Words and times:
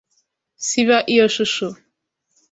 Siba 0.67 0.97
iyo 1.13 1.25
shusho. 1.35 1.67